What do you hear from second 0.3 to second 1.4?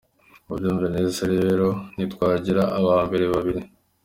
Mubyumve neza